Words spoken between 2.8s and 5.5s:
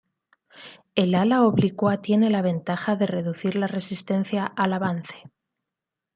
de reducir la resistencia al avance.